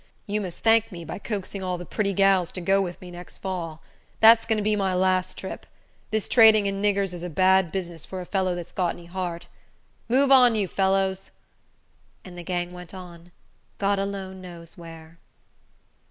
You 0.25 0.41
must 0.41 0.61
thank 0.61 0.91
me 0.91 1.05
by 1.05 1.19
coaxing 1.19 1.61
all 1.61 1.77
the 1.77 1.85
pretty 1.85 2.11
gals 2.13 2.51
to 2.53 2.59
go 2.59 2.81
with 2.81 2.99
me 3.01 3.11
next 3.11 3.37
fall. 3.37 3.83
That's 4.19 4.47
going 4.47 4.57
to 4.57 4.63
be 4.63 4.75
my 4.75 4.95
last 4.95 5.37
trip. 5.37 5.67
This 6.09 6.27
trading 6.27 6.65
in 6.65 6.81
niggers 6.81 7.13
is 7.13 7.21
a 7.21 7.29
bad 7.29 7.71
business 7.71 8.03
for 8.03 8.19
a 8.19 8.25
fellow 8.25 8.55
that's 8.55 8.73
got 8.73 8.95
any 8.95 9.05
heart. 9.05 9.47
Move 10.09 10.31
on, 10.31 10.55
you 10.55 10.67
fellows!" 10.67 11.29
And 12.25 12.35
the 12.35 12.41
gang 12.41 12.73
went 12.73 12.95
on, 12.95 13.31
God 13.77 13.99
alone 13.99 14.41
knows 14.41 14.75
where. 14.75 15.19